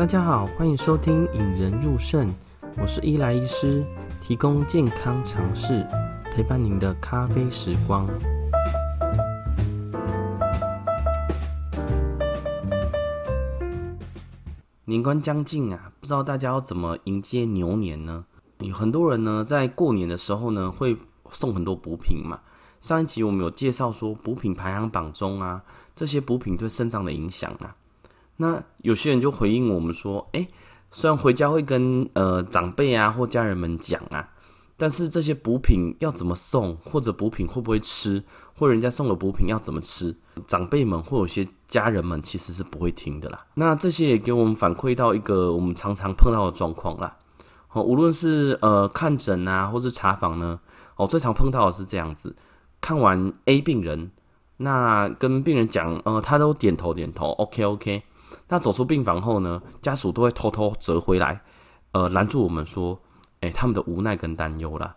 [0.00, 2.26] 大家好，欢迎收听《引人入胜》，
[2.78, 3.84] 我是伊莱医师，
[4.22, 5.86] 提供健康常识，
[6.32, 8.08] 陪伴您的咖啡时光。
[14.86, 18.24] 年关将近啊，不知道大家要怎么迎接牛年呢？
[18.60, 20.96] 有很多人呢，在过年的时候呢，会
[21.30, 22.40] 送很多补品嘛。
[22.80, 25.62] 上一集我们有介绍说，补品排行榜中啊，
[25.94, 27.76] 这些补品对肾脏的影响啊。
[28.40, 30.48] 那有些人就回应我们说：“诶，
[30.90, 34.30] 虽然回家会跟呃长辈啊或家人们讲啊，
[34.78, 43.44] 但是这些补品要怎么送，或者补品会不会吃，或人家送的补品要怎么吃，长辈们或有些家人们其实是不会听的啦。
[43.56, 47.14] 那这些也给我们反馈到一个我们常常碰到的状况啦。
[47.72, 50.58] 哦，无论是呃看诊啊，或是查房呢，
[50.96, 52.34] 哦，最常碰到的是这样子：
[52.80, 54.10] 看完 A 病人，
[54.56, 58.02] 那跟病人讲，呃，他都点头点头，OK OK。”
[58.52, 61.40] 那走出病房后呢，家属都会偷偷折回来，
[61.92, 63.00] 呃，拦住我们说，
[63.42, 64.96] 诶，他们的无奈跟担忧啦。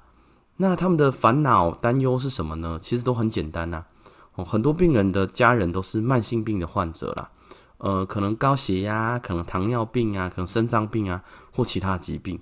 [0.58, 2.80] 那他们的烦恼担忧是什么呢？
[2.82, 3.86] 其实都很简单呐。
[4.34, 7.30] 哦，很多病人的家人都是慢性病的患者啦，
[7.78, 11.24] 呃，可能高血压，可能糖尿病啊，可能肾脏病啊，
[11.56, 12.40] 或其他疾病。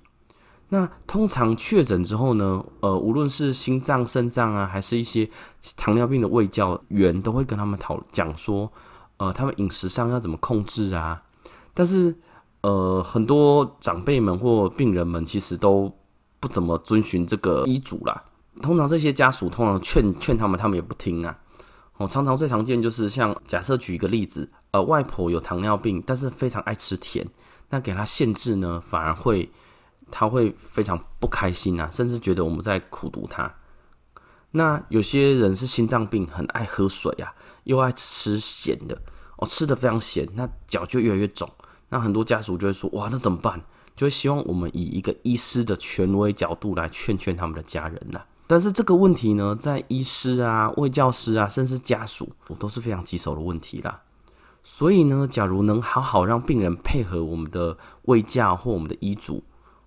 [0.70, 5.28] 那通常确诊之后呢，呃，无论是心脏、肾脏啊，还是一些
[5.76, 8.72] 糖尿病的卫教员，都会跟他们讨讲说。
[9.16, 11.22] 呃，他们饮食上要怎么控制啊？
[11.74, 12.14] 但是，
[12.62, 15.92] 呃，很多长辈们或病人们其实都
[16.40, 18.24] 不怎么遵循这个医嘱啦。
[18.60, 21.38] 通常这些家属通常劝劝他们，他们也不听啊。
[21.98, 27.26] 我常常最常见就是像假设举一个例子，呃，外婆有糖尿病，但是非常爱吃甜，
[27.70, 29.50] 那给他限制呢，反而会
[30.10, 33.54] 他会非常不开心啊，甚至觉得我们在苦毒他。
[34.50, 37.32] 那有些人是心脏病，很爱喝水啊，
[37.64, 39.00] 又爱吃咸的。
[39.38, 41.48] 哦，吃的非常咸，那脚就越来越肿。
[41.88, 43.60] 那很多家属就会说：“哇，那怎么办？”
[43.94, 48.22] 就会希望我们以一个医师的权威角度来劝劝他们的家人呐。
[48.46, 54.00] 但是这个问题呢，在医师啊、卫教师啊，甚至家属，我都是非常棘手的问题啦。
[54.62, 59.42] 所以呢，假如能好好让病人配合我们的卫教或我们的医嘱，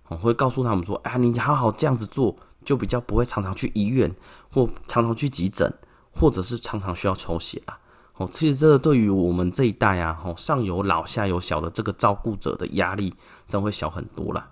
[0.08, 4.14] 我会告诉他们说：“哎，你好好这样子做，就比较不会常常去医院，
[4.52, 5.72] 或常常去急诊，
[6.18, 7.78] 或者是常常需要抽血啊。”
[8.18, 13.12] 哦，其实这个对于我们这一代啊，吼，上有老下有小的这个照顾者的压力，
[13.46, 14.48] 真会小很多啦。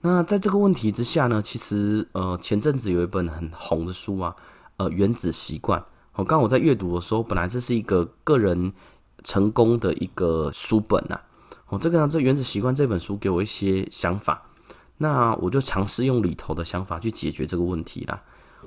[0.00, 4.34] 那在这个问题之下呢，其实呃，前阵子有一本很红的书啊，
[4.78, 5.78] 呃，《原子习惯》。
[6.14, 8.72] 哦刚我在阅读的时候，本来这是一个个人
[9.24, 11.20] 成功的一个书本呐。
[11.68, 14.42] 哦，这个呢，这《原子习惯》这本书给我一些想法，
[14.96, 18.22] 那我就尝试用里头的想法去解决这个问题啦。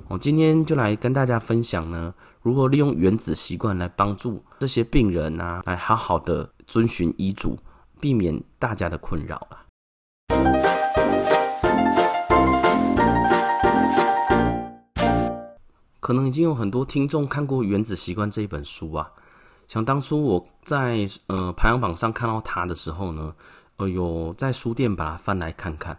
[0.08, 2.12] 我今天就来跟大家分享呢，
[2.42, 7.58] 如何利用原子习惯来帮助这些病人啊，来好好的遵循医嘱，
[8.00, 9.64] 避免大家的困扰啊。
[16.00, 19.10] 可能已经有很多听众看过《原子习惯》这一本书啊。
[19.66, 23.34] 想当初我在呃排行榜上看到它的时候呢，
[23.78, 25.96] 呃有在书店把它翻来看看，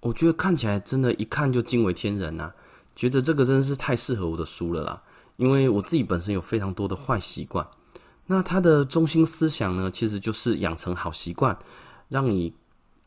[0.00, 2.52] 我觉得看起来真的，一看就惊为天人啊。
[2.94, 5.02] 觉得这个真是太适合我的书了啦，
[5.36, 7.66] 因为我自己本身有非常多的坏习惯。
[8.26, 11.58] 那它的中心思想呢，其实就是养成好习惯，
[12.08, 12.54] 让你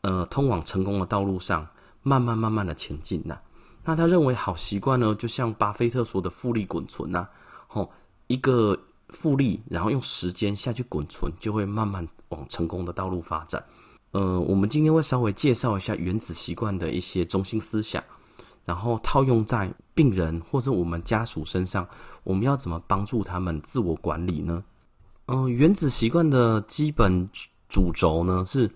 [0.02, 1.66] 呃通往成功的道路上
[2.02, 3.38] 慢慢慢慢的前进呐。
[3.84, 7.26] 那他认为好习惯呢，就像巴菲特说的复利滚存呐，
[7.66, 7.90] 吼
[8.26, 8.78] 一个
[9.08, 13.64] 复利，然后用时间下去滚存，就会慢慢往成功的道路发展。
[14.10, 18.04] 呃，我们今天会稍微介绍一下原子习惯的一些中心思想。
[18.68, 21.88] 然后套用在病人或者我们家属身上，
[22.22, 24.62] 我们要怎么帮助他们自我管理呢？
[25.24, 27.26] 嗯、原子习惯的基本
[27.66, 28.70] 主轴呢，是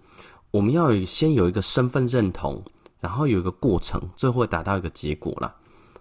[0.50, 2.64] 我们要先有一个身份认同，
[3.00, 5.54] 然后有一个过程，最后达到一个结果啦。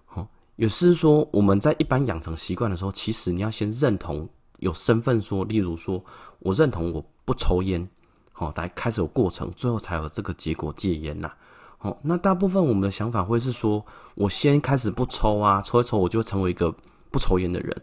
[0.05, 4.25] 好，也是说我们在一般养成习惯的时候，其实你要先认同
[4.59, 6.01] 有身份说，例如说
[6.39, 7.85] 我认同我不抽烟，
[8.31, 11.35] 好，来开始有过程，最后才有这个结果戒烟啦
[11.81, 13.83] 哦，那大部分我们的想法会是说，
[14.15, 16.71] 我先开始不抽啊，抽一抽我就成为一个
[17.09, 17.81] 不抽烟的人。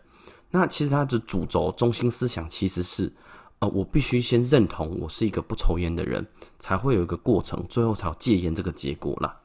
[0.51, 3.13] 那其实它的主轴、中心思想其实是，
[3.59, 6.25] 呃，我必须先认同我是一个不抽烟的人，
[6.61, 9.37] 才会有一个过程，最后才有戒烟这个结果啦。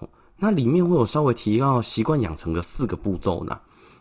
[0.00, 3.56] 哦，那里面会有稍微提到习惯养成的四个步骤呢。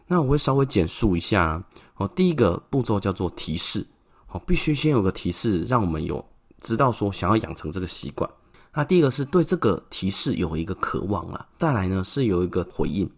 [0.07, 1.63] 那我会稍微简述一下。
[1.97, 3.85] 哦，第一个步骤叫做提示，
[4.31, 6.25] 哦，必须先有个提示，让我们有
[6.59, 8.29] 知道说想要养成这个习惯。
[8.77, 13.09] 那第一个是对这个提示有一个渴望啦，再来呢是有一个回应。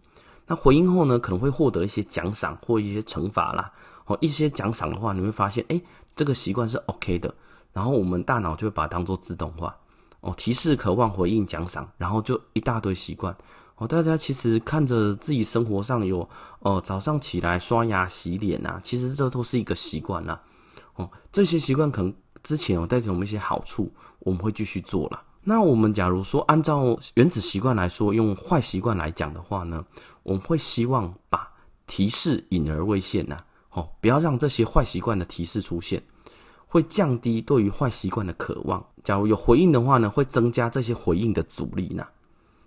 [0.46, 3.70] 那回应后呢，可能会获得一些奖赏或一些惩罚啦。
[4.06, 5.82] 哦，一些奖赏的话，你会发现，诶，
[6.14, 7.34] 这个习惯是 OK 的。
[7.72, 9.76] 然后我们大脑就会把它当做自动化
[10.20, 13.36] 哦，提示、渴望、回应、奖赏，然后就一大堆习惯
[13.76, 13.86] 哦。
[13.86, 16.26] 大家其实看着自己生活上有
[16.60, 20.40] 哦，早上起来刷牙、洗脸啊，其实这都是一个习惯啦。
[20.94, 22.14] 哦，这些习惯可能
[22.44, 25.24] 之前有带给我们一些好处，我们会继续做了。
[25.48, 29.82] 那我们假如说按照原子习惯来说，用坏习惯来讲的话呢，
[30.22, 31.50] 我们会希望把
[31.86, 33.38] 提示隐而未现呐，
[33.70, 36.02] 哦，不要让这些坏习惯的提示出现。
[36.66, 38.84] 会降低对于坏习惯的渴望。
[39.02, 42.06] 假如有回应的话呢，会增加这些回应的阻力呢。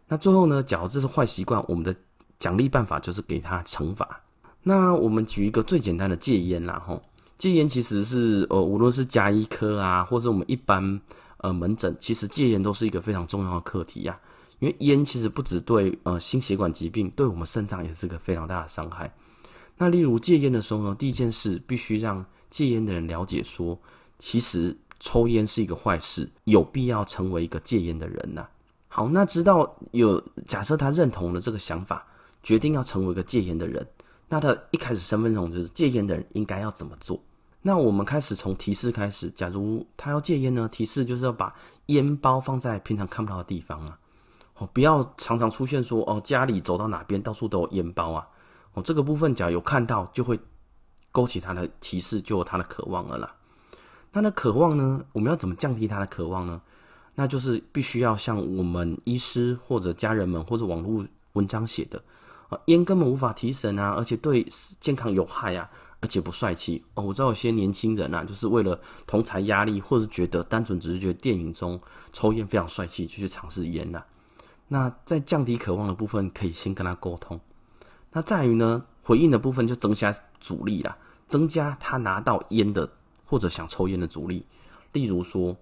[0.07, 1.95] 那最后呢，假如这是坏习惯，我们的
[2.39, 4.19] 奖励办法就是给他惩罚。
[4.63, 6.99] 那我们举一个最简单的戒烟啦，吼，
[7.37, 10.99] 戒烟其实是呃，无论是加一颗啊，或者我们一般
[11.41, 14.19] 呃门诊，其实戒烟都是一个非常重要的课题呀。
[14.59, 19.11] 因为烟其实不只对呃心血管疾病，对我们肾脏也是个非常大的伤害。
[19.75, 23.75] 那例如戒烟的时候呢，第一件事必须让戒烟的人了解说，
[24.19, 28.47] 其实抽烟是一个坏事，有必要成为一个戒烟的人呐。
[28.87, 32.05] 好，那知道有假设他认同了这个想法，
[32.43, 33.87] 决定要成为一个戒烟的人，
[34.29, 37.19] 那他一开始身份认同就是戒烟的人应该要怎么做？
[37.61, 41.53] 那我们开始从提示开始，假如他要戒烟呢，提示就是要把
[41.87, 43.99] 烟包放在平常看不到的地方啊，
[44.57, 48.27] 哦，不要常常出现说哦，家里走到哪边到处都有烟包啊，
[48.73, 50.39] 哦，这个部分假如有看到就会。
[51.13, 53.35] 勾起他的提示，就有他的渴望了啦。
[54.13, 55.03] 那那渴望呢？
[55.11, 56.61] 我们要怎么降低他的渴望呢？
[57.15, 62.01] 那就是必须要像我们医师或者家人们或者网络文章写的
[62.47, 64.41] 啊，烟根本无法提神啊，而且对
[64.79, 65.69] 健康有害啊，
[66.01, 67.03] 而且不帅气哦。
[67.03, 71.79] 我知道有些年轻人啊，就是为了同侪压力，或者觉得单纯只是觉得电影中
[72.11, 74.05] 抽烟非常帅气，就去尝试烟了。
[74.67, 77.39] 那在降低渴望的部分，可以先跟他沟通。
[78.11, 82.89] 那在于呢，回应的部分就增加阻力啦，增加他拿到烟的
[83.25, 84.45] 或者想抽烟的阻力。
[84.93, 85.55] 例如说，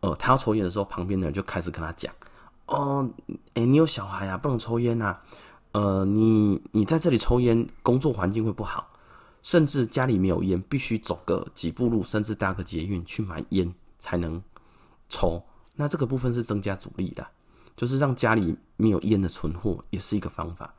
[0.00, 2.12] 呃，他要抽烟的时候，旁边的人就开始跟他讲
[2.66, 3.08] ：“哦，
[3.54, 5.20] 诶、你有小孩啊，不能抽烟啊。
[5.72, 8.88] 呃，你你在这里抽烟，工作环境会不好。
[9.46, 14.42] 甚至家里没有烟，必须走个几步路，甚至搭个捷运去买烟才能
[15.08, 15.40] 抽。
[15.76, 17.24] 那这个部分是增加阻力的，
[17.76, 20.74] 就是让家里没有烟的存货，也是一个方法。”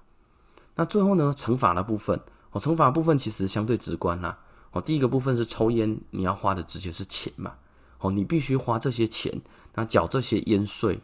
[0.75, 2.19] 那最后呢，惩罚的部分
[2.51, 4.37] 哦，惩罚部分其实相对直观啦。
[4.73, 7.55] 哦，第一个部分是抽烟，你要花的直接是钱嘛。
[7.99, 9.41] 哦，你必须花这些钱，
[9.75, 10.99] 那缴这些烟税。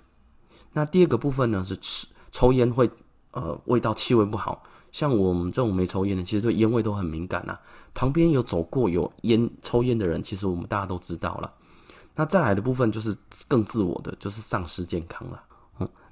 [0.73, 2.91] 那第二个部分呢，是吃抽烟会
[3.31, 7.59] 呃味道气味不好，像我们这种没抽烟的，其实对烟味都很敏感呐。
[7.93, 11.51] 旁边有走过有烟抽烟的人，其实我们大家都知道了。
[12.15, 13.13] 那再来的部分就是
[13.47, 15.43] 更自我的，就是丧失健康了。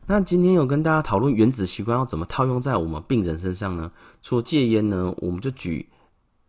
[0.08, 3.90] 那今天有跟大家讨论原子习惯要怎么套用在我们病人身上呢？
[4.24, 5.88] 除了戒烟呢，我们就举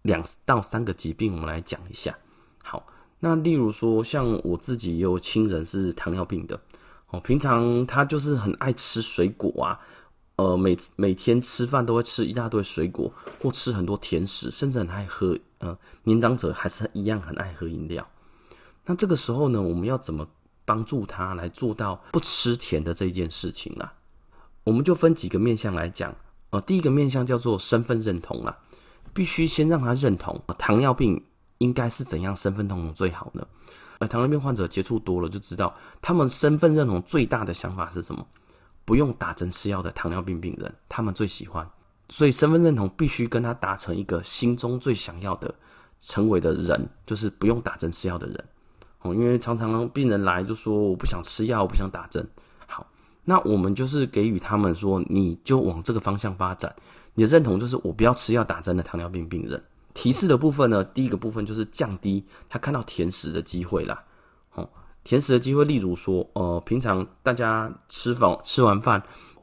[0.00, 2.16] 两到三个疾病，我们来讲一下。
[2.64, 2.84] 好，
[3.20, 6.58] 那例如说，像我自己也有亲人是糖尿病的，
[7.10, 9.78] 哦，平常他就是很爱吃水果啊，
[10.36, 18.06] 呃，每每天吃饭都会吃一大堆水果，或吃很多甜食，甚至很爱喝，呃，年长者还是一样很爱喝饮料。
[18.86, 20.26] 那这个时候呢，我们要怎么？
[20.64, 23.94] 帮助他来做到不吃甜的这件事情啊，
[24.62, 26.14] 我们就分几个面向来讲。
[26.50, 28.56] 呃，第一个面向叫做身份认同啦，
[29.12, 31.20] 必须先让他认同糖尿病
[31.58, 33.44] 应该是怎样身份认同最好呢？
[33.98, 38.24] 呃，糖尿病患者接触多了就知道，他们身份认同最大的想法是什么？
[38.84, 41.68] 不用打针吃药的糖尿病病人，他们最喜欢。
[42.08, 45.54] 所以身份认同必须跟他达成一个心中最想要的
[45.98, 48.44] 成为的人，就是不用打针吃药的人。
[49.00, 52.26] 哦，因为常常病人来就说我不想吃药，我不想打针。
[52.66, 52.86] 好，
[53.24, 56.74] 那我们就是给予他们说，你就往这个方向发展。
[57.14, 59.62] 你的认同就是我不要吃药打针的糖尿病病人。
[59.94, 64.04] 提示的部分呢，第一个部分就是降低他看到甜食的机会啦。
[65.04, 69.02] 甜食的机会，例如说，呃，平常大家吃饭吃完饭，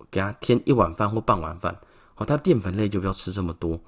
[0.09, 1.77] 给他添一碗饭或半碗饭，
[2.15, 3.79] 哦，他淀粉类就不要吃这么多。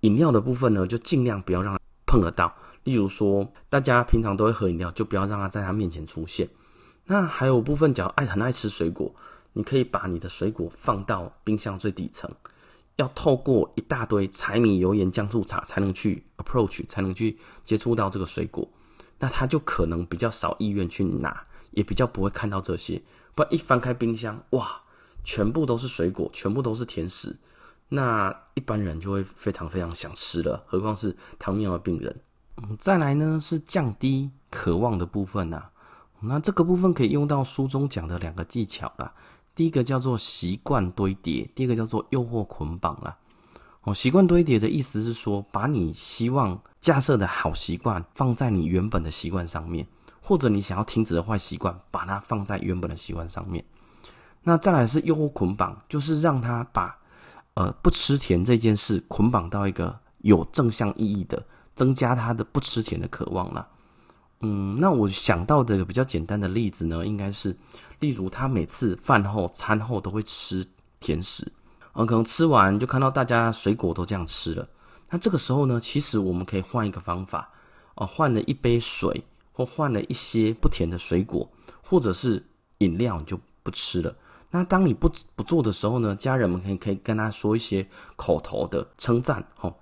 [0.00, 2.54] 饮料的部分呢，就尽量不要让他碰得到。
[2.84, 6.48] 例如说，大家平常都会喝饮料，就不要让它在他面前出现。
[7.04, 9.12] 那还有部分，假如爱很爱吃水果，
[9.52, 12.30] 你可以把你的水果放到冰箱最底层，
[12.96, 18.68] 要透过一大堆柴米油盐酱醋茶才能去 approach，才能去接触到这个水果。
[19.18, 23.02] 那他就可能比较少意愿去拿，也比较不会看到这些。
[23.34, 24.82] 不然一翻开冰箱，哇，
[25.24, 27.36] 全部都是水果，全部都是甜食，
[27.88, 32.20] 那一般人就会非常非常想吃了，何况是糖尿的病人。
[32.56, 35.70] 嗯，再来呢是降低渴望的部分呐。
[36.20, 39.12] 那这个部分可以用到书中讲的两个技巧啦。
[39.54, 43.16] 第一个叫做习惯堆叠，第二个叫做诱惑捆绑啦。
[43.86, 49.86] 哦，习惯堆叠的意思是说，把你希望架设的好习惯放在你原本的习惯上面，
[50.20, 53.64] 或者你想要停止的坏习惯，把它放在原本的习惯上面。
[54.42, 56.98] 那再来是诱惑捆绑，就是让他把
[57.54, 63.68] 呃不吃甜这件事捆绑到一个有正向意义的，增加他的不吃甜的渴望了。
[64.40, 67.56] 嗯，那我想到的比较简单的例子呢，应该是，
[68.00, 70.66] 例如他每次饭后、餐后都会吃
[70.98, 71.52] 甜食，
[71.96, 74.68] 嗯，可能吃完就看到大家水果都这样吃了。
[75.08, 77.50] 那这个时候呢，其实我们可以换一个方法，
[77.94, 81.48] 哦，换了一杯水，或换了一些不甜的水果，
[81.82, 82.44] 或者是
[82.78, 84.14] 饮料，就不吃了。
[84.50, 89.74] 那当你不不做的时候呢，家人们可以可以跟他说一些口头的称赞，吼，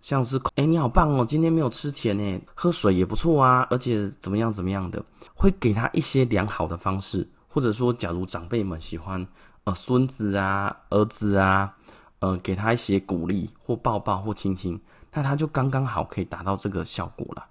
[0.00, 5.02] 像是哎、你好棒哦，今天没有吃甜诶，喝水也不错啊，而且怎么样怎么样的，
[5.34, 9.26] 会给他一些良好的方式，或者说假如长辈们喜欢
[9.64, 11.74] 呃孙子啊儿子啊，
[12.20, 14.80] 呃给他一些鼓励或抱抱或亲亲，
[15.12, 17.46] 那他就刚刚好可以达到这个效果了。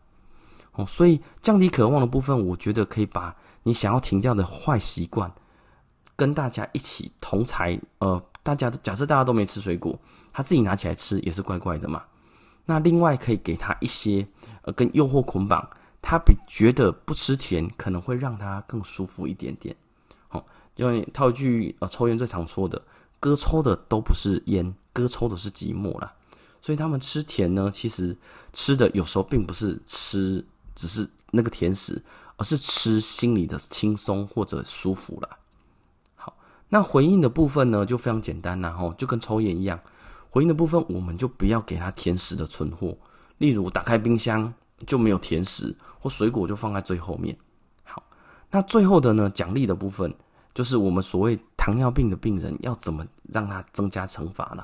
[0.74, 5.32] 哦，所以降低渴望的部分，我觉得可以把你想要停掉的坏习惯。
[6.18, 9.98] 跟大家一起同侪，呃，大家假设大家都没吃水果，
[10.32, 12.03] 他自己拿起来吃也是怪怪的嘛。
[12.63, 14.27] 那另外可以给他一些，
[14.62, 15.68] 呃，跟诱惑捆绑，
[16.00, 19.75] 他比觉得不吃甜可能会让他更舒服一点点。
[20.27, 22.82] 好，因为套一句呃，抽烟最常说的，
[23.20, 26.13] 哥抽的都不是烟，哥抽的是寂寞啦。
[26.62, 28.16] 所以他们吃甜呢，其实
[28.54, 32.01] 吃的有时候并不是吃，只是那个甜食，
[32.38, 35.38] 而是吃心里的轻松或者舒服啦。
[36.74, 39.78] 那回应的部分呢，就非常简单，然后就跟抽烟一样，
[40.30, 42.98] 回应的部分我们就不要给他甜食的存货，
[43.40, 44.54] 例如打开冰箱
[44.88, 47.36] 就没有甜食，或水果就放在最后面。
[47.84, 48.01] 好，
[48.50, 50.16] 那最后的呢，奖励的部分
[50.53, 54.63] 就是我们所谓糖尿病的病人要怎么让他增加惩罚呢。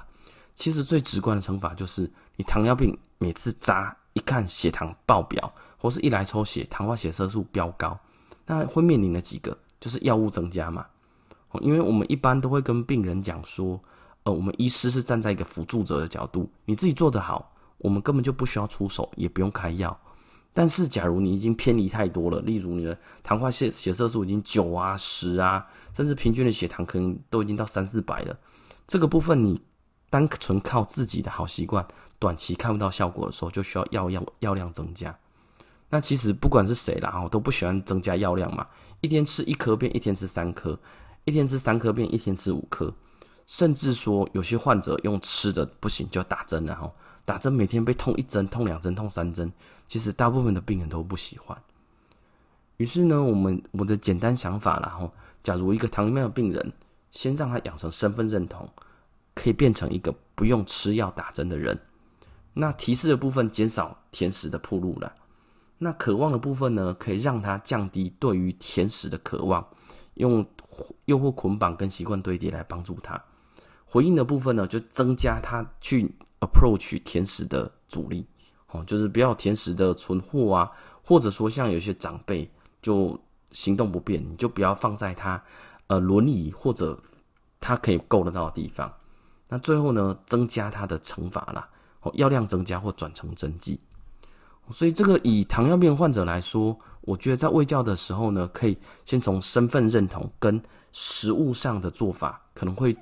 [0.56, 7.98] 其实最直观的惩罚就是你糖尿病每次扎一看血糖爆表，或是一来抽血糖化血色素飙高，
[8.46, 10.86] 那会面临的几个就是药物增加嘛。
[11.62, 13.80] 因为我们一般都会跟病人讲说，
[14.24, 19.98] 呃，我们医师是站在一个辅助者的角度，你自己做得好，我们根本就不需要出手，也不用开药。
[20.60, 28.36] 但是，假如你已经偏离太多了，例如你的糖化血血色素已经九啊、十啊，甚至平均的血糖可能都已经到三四百了，
[28.88, 29.62] 这个部分你
[30.10, 31.88] 单纯靠自己的好习惯，
[32.18, 35.16] 短期看不到效果的时候，就需要药药药量增加。
[35.92, 38.66] 那其实不管是谁啦，我都不喜欢增加药量嘛，
[39.02, 40.76] 一天吃一颗变一天吃三颗。
[41.26, 42.92] 一天吃三颗变一天吃五颗，
[43.46, 46.92] 甚至说有些患者用吃的不行就要打针，然后
[47.28, 49.52] 打针每天被痛一针、痛两针、痛三针，
[49.86, 51.62] 其实大部分的病人都不喜欢。
[52.78, 55.12] 于是呢，我们我的简单想法，然后
[55.44, 56.74] 假如一个糖尿病的病人，
[57.12, 58.70] 先让他养成身份认同，
[59.36, 61.78] 可以变成一个不用吃药打针的人。
[62.54, 65.14] 那提示的部分减少甜食的暴露了，
[65.80, 69.68] 那渴望的部分呢，可以让他降低对于甜食的渴望，
[70.14, 70.46] 用。
[71.06, 73.20] 诱惑捆绑跟习惯堆叠来帮助他
[73.86, 78.26] 回应的部分呢，就增加他去 approach 甜食的阻力
[78.72, 80.72] 哦，就是不要甜食的存货啊，
[81.04, 82.50] 或者说像有些长辈
[82.82, 83.20] 就
[83.52, 85.42] 行动不便，你就不要放在他
[85.88, 86.98] 呃轮椅或者
[87.60, 88.92] 他可以够得到的地方。
[89.48, 91.70] 那最后呢，增加他的惩罚啦，
[92.02, 93.80] 哦，药量增加或转成针剂。
[94.72, 96.78] 所以这个以糖尿病患者来说。
[97.02, 102.94] 我觉得在喂教的时候呢，可以先从身份认同跟食物上的做法，可能会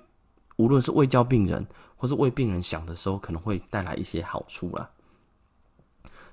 [0.58, 1.66] 无论是卫教病人
[2.06, 4.88] 或是为病人想的时候，可能会带来一些好处啦。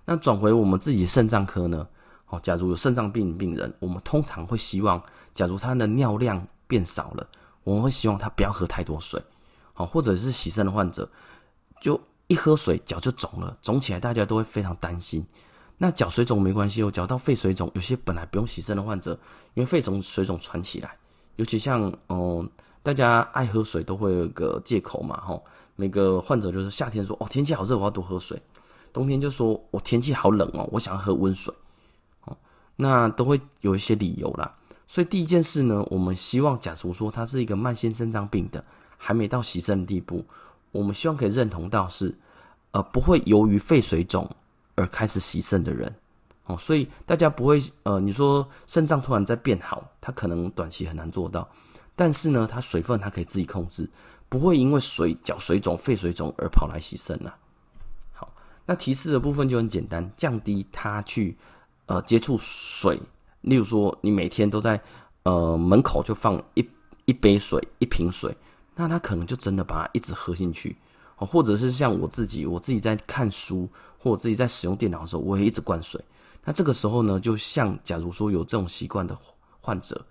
[0.05, 1.89] 那转回我们自己肾脏科呢，
[2.29, 5.03] 哦，假如有肾脏病病人，我们通常会希望，
[5.35, 7.27] 假如他的尿量变少了，
[7.65, 9.19] 我们会希望他不要喝太多水，
[9.77, 11.09] 哦，或者是洗肾的患者，
[11.81, 15.27] 就一喝水脚就肿了，肿起来大家都会非常担心。
[15.79, 19.19] 那脚水肿没关系哦，脚到肺水肿，有些本来不用洗肾的患者，
[19.55, 20.95] 因为肺肿水肿传起来，
[21.37, 22.47] 尤其像哦、
[22.83, 25.43] 大家爱喝水都会有个借口嘛，吼，
[25.77, 28.41] 每个患者就是夏天说哦天气好热，我要多喝水，
[28.93, 31.55] 冬天就说我天气好冷哦，我想要喝温水，
[32.25, 32.37] 哦，
[32.77, 34.55] 那都会有一些理由啦。
[34.87, 38.65] 所以第一件事呢，我们希望假如说他是一个慢性肾脏病的，
[38.97, 40.25] 还没到洗肾的地步，
[40.71, 42.15] 我们希望可以认同到是，
[42.73, 44.31] 呃，不会由于肺水肿。
[44.75, 45.95] 而开始洗肾的人，
[46.47, 51.47] 哦，所以大家不会，呃，你说肾脏突然在变好，他可能短期很难做到，
[51.95, 53.87] 但是呢，他水分他可以自己控制，
[54.33, 57.37] 不会因为水脚水肿、肺水肿而跑来洗肾了。
[58.15, 58.33] 好，
[58.65, 61.37] 那提示的部分就很简单，降低他去
[61.85, 62.99] 呃接触水，
[63.43, 64.81] 例如说你每天都在
[65.25, 66.67] 呃门口就放一
[67.05, 68.35] 一杯水、一瓶水，
[68.75, 70.75] 那他可能就真的把它一直喝进去，
[71.19, 73.69] 哦或者是像我自己，我自己在看书。
[74.05, 76.05] 或者自己在使用电脑的时候，我也一直灌水。
[76.43, 79.17] 那这个时候呢，就像假如说有这种习惯的
[79.61, 80.05] 患者，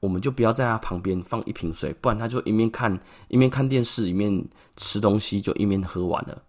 [0.00, 6.42] 我们就不要在他旁边放一瓶水，不然他就一面看一面看电视，一面吃东西，就一面喝完了。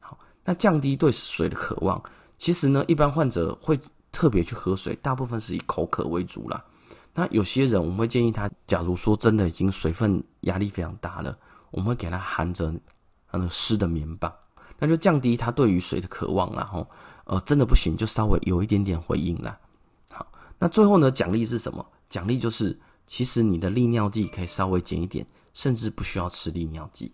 [0.00, 2.02] 好，那降低对水的渴望，
[2.38, 3.78] 其实呢，一般患者会
[4.10, 6.64] 特别去喝水，大部分是以口渴为主啦。
[7.14, 11.36] 那有些人我们会建议他，假如说真的已经水分压力非常大了，
[11.70, 12.72] 我们会给他含着
[13.32, 14.32] 那个湿的棉棒，
[14.78, 16.64] 那就降低他对于水的渴望啦。
[16.64, 16.86] 吼。
[17.30, 19.54] 呃，真的不行，就稍微有一点点回应啦。
[20.10, 20.26] 好，
[20.58, 21.84] 那最后呢，奖励是什么？
[22.08, 27.12] 奖励就是，其实你的利尿剂可以稍微减一点，甚至不需要吃利尿剂。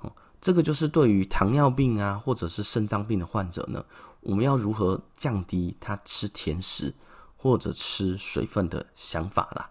[0.00, 3.84] 哦，这个就是对于糖尿病啊，或者是肾脏病的患者呢，
[4.20, 6.94] 我们要如何降低他吃甜食
[7.36, 9.70] 或者吃水分的想法啦。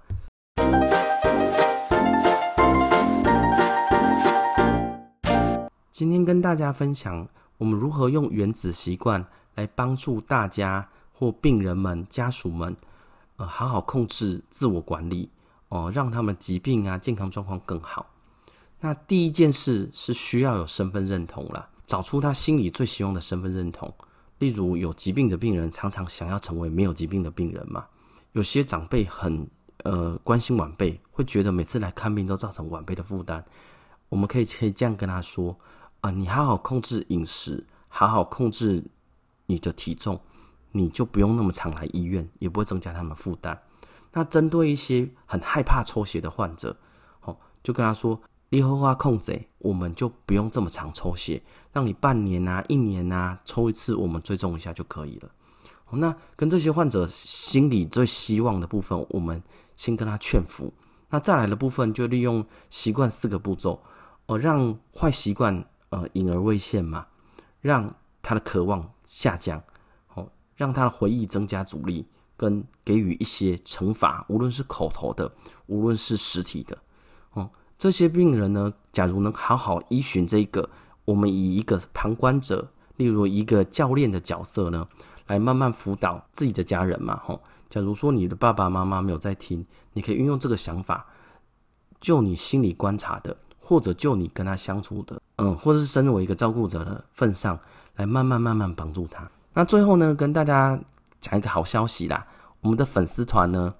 [5.91, 7.27] 今天跟大家分享，
[7.58, 9.25] 我们如何用原子习惯。
[9.58, 12.77] 来帮助大家或病人们家属们，
[13.38, 15.29] 呃，好好控制自我管理
[15.70, 18.06] 哦，让他们疾病啊健康状况更好。
[18.79, 23.91] 那第一件事是需要有身份认同啦，找出他心里最希望的身份认同。
[24.39, 27.86] 例如有疾病的病人常常想要成为没有疾病的病人嘛。
[28.34, 29.48] 有些长辈很
[29.84, 33.44] 呃关心晚辈，会觉得每次来看病都造成晚辈的负担。
[34.10, 35.51] 我们可以可以这样跟他说
[36.01, 38.84] 啊，呃，你好好控制饮食，好好控制。
[39.50, 40.20] 你的体重，
[40.77, 43.60] 你就不用那么常来医院，也不会增加他们负担。
[44.13, 46.77] 那针对一些很害怕抽血的患者，
[47.22, 51.41] 哦，就跟他说，你好好控制，我们就不用这么常抽血，
[51.74, 55.29] 让你半年啊、一年啊抽一次，我们追踪一下就可以了。
[55.91, 59.41] 那跟这些患者心里最希望的部分，我们
[59.75, 60.72] 先跟他劝服。
[61.10, 63.81] 那再来的部分，就利用习惯四个步骤，
[64.27, 67.07] 呃，让坏习惯呃隐而未现嘛，
[67.61, 68.92] 让他的渴望。
[69.09, 69.63] 下降，
[70.57, 75.31] 让他的回忆增加阻力，跟给予一些惩罚，无论是口头的，
[75.67, 76.77] 无论是实体的，
[77.31, 80.70] 哦，这些病人呢，假如能好好依循这个，
[81.05, 82.67] 我们以一个旁观者，
[82.98, 84.85] 例如一个教练的角色呢，
[85.27, 91.05] 来慢慢辅导自己的家人嘛，吼，假如说你的爸爸妈妈没有在听，你可以运用这个想法，
[92.01, 97.59] 就你心里观察的，或者就你跟他相处的，嗯，或者是身为一个照顾者的份上。
[97.98, 99.27] 来慢慢慢慢帮助他。
[99.57, 100.79] 那最后呢，跟大家
[101.20, 102.27] 讲一个好消息啦，
[102.61, 103.74] 我们的粉丝团呢，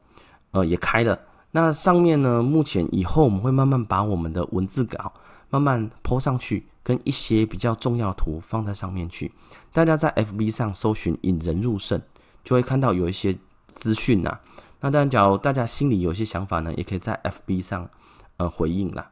[0.50, 1.20] 呃，也开了。
[1.52, 5.14] 那上面呢，目前以后我们会慢慢把我们的文字稿
[5.52, 9.32] 慢慢 po 上去，跟一些比较重要图放在上面去。
[9.72, 12.02] 大家在 FB 上搜寻“引人入胜”，
[12.44, 13.38] 就会看到有一些
[13.68, 14.40] 资讯呐。
[14.80, 17.88] 那当然，假如大家心里有一些想法呢，也可以在 FB 上
[18.38, 19.12] 呃回应啦。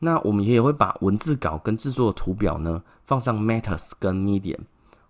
[0.00, 4.58] 那我们也会把文字稿跟制作图表呢，放上 Matters 跟 Medium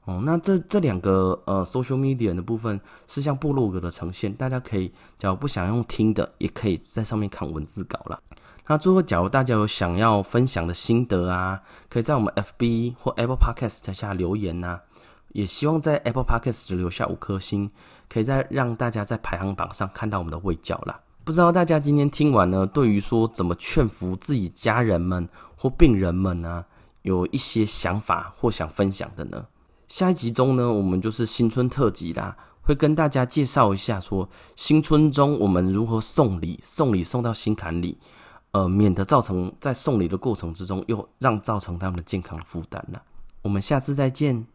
[0.04, 0.22] 哦。
[0.24, 8.20] 那这这两个呃 Social Media 的部分是像部落格的呈现，大家可以假如不想用听的，也可以在上面看文字稿啦。
[8.66, 14.80] 那最后，假如大家有想要分享的心得啊，可以在我们 FB 或 Apple Podcast 下留言呐、
[15.32, 17.70] 也希望在 Apple Podcast 留下五颗星，
[18.08, 20.98] 可以再让大家在排行榜上看到我们的卫教啦。
[21.24, 26.64] 不知道大家今天听完呢，对于说怎么劝服自己家人们或病人们呢，
[27.02, 29.44] 有一些想法或想分享的呢？
[29.88, 37.98] 下一集中呢，我们就是新春特辑啦，会跟大家介绍一下说新春中我们如何送礼，送礼送到心坎里，
[38.52, 43.02] 呃，免得造成在送礼的过程之中又让造成他们的健康负担了。
[43.42, 44.46] 我们下次再见。